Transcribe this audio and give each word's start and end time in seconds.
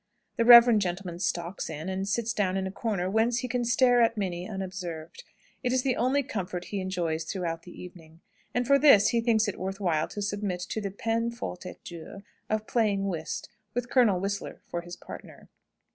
The 0.35 0.45
reverend 0.45 0.81
gentleman 0.81 1.19
stalks 1.19 1.69
in, 1.69 1.87
and 1.87 2.09
sits 2.09 2.33
down 2.33 2.57
in 2.57 2.65
a 2.65 2.71
corner, 2.71 3.07
whence 3.07 3.37
he 3.37 3.47
can 3.47 3.63
stare 3.63 4.01
at 4.01 4.17
Minnie 4.17 4.49
unobserved. 4.49 5.23
It 5.61 5.71
is 5.71 5.83
the 5.83 5.95
only 5.95 6.23
comfort 6.23 6.65
he 6.65 6.79
enjoys 6.81 7.23
throughout 7.23 7.61
the 7.61 7.79
evening. 7.79 8.21
And 8.51 8.65
for 8.65 8.79
this 8.79 9.09
he 9.09 9.21
thinks 9.21 9.47
it 9.47 9.59
worth 9.59 9.79
while 9.79 10.07
to 10.07 10.23
submit 10.23 10.61
to 10.69 10.81
the 10.81 10.89
peine 10.89 11.29
forte 11.29 11.69
et 11.69 11.83
dure 11.83 12.23
of 12.49 12.65
playing 12.65 13.09
whist, 13.09 13.47
with 13.75 13.91
Colonel 13.91 14.19
Whistler 14.19 14.63
for 14.65 14.81
his 14.81 14.95
partner. 14.95 15.49